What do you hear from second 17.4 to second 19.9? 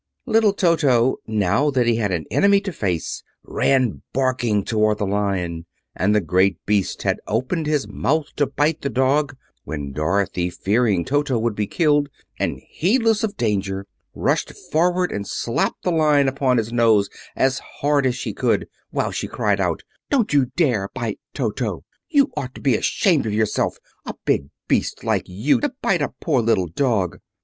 hard as she could, while she cried out: